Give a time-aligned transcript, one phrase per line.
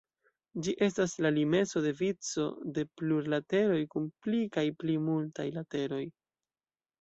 [0.67, 2.45] Ĝi estas la limeso de vico
[2.77, 6.03] de plurlateroj kun pli kaj pli multaj lateroj.